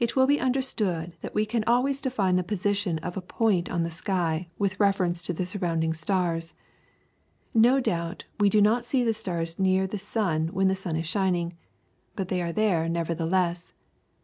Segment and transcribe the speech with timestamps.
[0.00, 3.84] It will be understood that we can always define the position of a point on
[3.84, 6.54] the sky with reference to the surrounding stars.
[7.54, 11.06] No doubt we do not see the stars near the sun when the sun is
[11.06, 11.56] shining,
[12.16, 13.72] but they are there nevertheless.